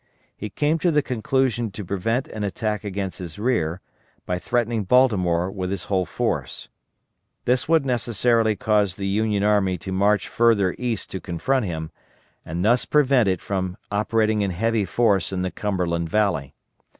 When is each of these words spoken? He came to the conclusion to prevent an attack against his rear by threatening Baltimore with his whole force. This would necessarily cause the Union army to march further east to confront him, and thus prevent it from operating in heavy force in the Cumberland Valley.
He 0.35 0.49
came 0.49 0.79
to 0.79 0.89
the 0.89 1.03
conclusion 1.03 1.69
to 1.73 1.85
prevent 1.85 2.27
an 2.29 2.43
attack 2.43 2.83
against 2.83 3.19
his 3.19 3.37
rear 3.37 3.81
by 4.25 4.39
threatening 4.39 4.83
Baltimore 4.83 5.51
with 5.51 5.69
his 5.69 5.83
whole 5.83 6.07
force. 6.07 6.69
This 7.45 7.69
would 7.69 7.85
necessarily 7.85 8.55
cause 8.55 8.95
the 8.95 9.05
Union 9.05 9.43
army 9.43 9.77
to 9.77 9.91
march 9.91 10.27
further 10.27 10.73
east 10.79 11.11
to 11.11 11.21
confront 11.21 11.65
him, 11.65 11.91
and 12.43 12.65
thus 12.65 12.83
prevent 12.83 13.29
it 13.29 13.41
from 13.41 13.77
operating 13.91 14.41
in 14.41 14.49
heavy 14.49 14.85
force 14.85 15.31
in 15.31 15.43
the 15.43 15.51
Cumberland 15.51 16.09
Valley. 16.09 16.55